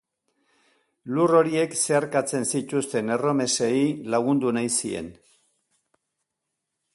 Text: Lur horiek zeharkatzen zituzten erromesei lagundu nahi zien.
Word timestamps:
Lur 1.17 1.33
horiek 1.39 1.75
zeharkatzen 1.81 2.47
zituzten 2.59 3.17
erromesei 3.17 3.83
lagundu 4.15 4.55
nahi 4.57 4.73
zien. 4.81 5.13